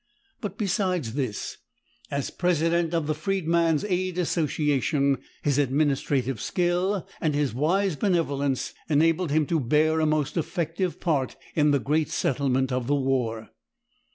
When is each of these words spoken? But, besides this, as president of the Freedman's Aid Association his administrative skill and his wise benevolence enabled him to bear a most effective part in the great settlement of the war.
But, 0.39 0.57
besides 0.57 1.13
this, 1.13 1.57
as 2.09 2.31
president 2.31 2.91
of 2.95 3.05
the 3.05 3.13
Freedman's 3.13 3.83
Aid 3.85 4.17
Association 4.17 5.19
his 5.43 5.59
administrative 5.59 6.41
skill 6.41 7.07
and 7.21 7.35
his 7.35 7.53
wise 7.53 7.95
benevolence 7.95 8.73
enabled 8.89 9.29
him 9.29 9.45
to 9.45 9.59
bear 9.59 9.99
a 9.99 10.07
most 10.07 10.37
effective 10.37 10.99
part 10.99 11.35
in 11.53 11.69
the 11.69 11.77
great 11.77 12.09
settlement 12.09 12.71
of 12.71 12.87
the 12.87 12.95
war. 12.95 13.51